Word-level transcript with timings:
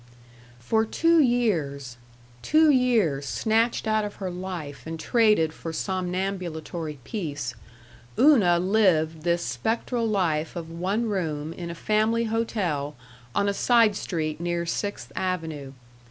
For 0.57 0.83
two 0.83 1.19
years 1.19 1.97
two 2.41 2.71
years 2.71 3.27
snatched 3.27 3.85
out 3.87 4.03
of 4.03 4.15
her 4.15 4.31
life 4.31 4.81
and 4.87 4.99
traded 4.99 5.53
for 5.53 5.71
somnambulatory 5.71 6.97
peace, 7.03 7.53
Una 8.17 8.57
lived 8.57 9.21
this 9.21 9.45
spectral 9.45 10.07
life 10.07 10.55
of 10.55 10.71
one 10.71 11.07
room 11.07 11.53
in 11.53 11.69
a 11.69 11.75
family 11.75 12.23
hotel 12.23 12.95
on 13.35 13.47
a 13.47 13.53
side 13.53 13.95
street 13.95 14.39
near 14.41 14.65
Sixth 14.65 15.11
Avenue. 15.15 15.71